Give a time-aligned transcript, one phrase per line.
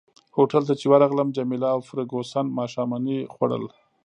[0.35, 3.63] هوټل ته چي ورغلم جميله او فرګوسن ماښامنۍ خوړل.